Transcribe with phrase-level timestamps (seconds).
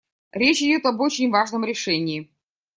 [0.31, 2.31] Речь идет об очень важном решении.